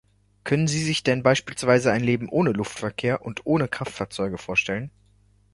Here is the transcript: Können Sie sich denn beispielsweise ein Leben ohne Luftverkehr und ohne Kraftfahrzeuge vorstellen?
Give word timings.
Können 0.43 0.67
Sie 0.67 0.83
sich 0.83 1.03
denn 1.03 1.21
beispielsweise 1.21 1.91
ein 1.91 2.03
Leben 2.03 2.27
ohne 2.27 2.53
Luftverkehr 2.53 3.21
und 3.23 3.45
ohne 3.45 3.67
Kraftfahrzeuge 3.67 4.39
vorstellen? 4.39 4.89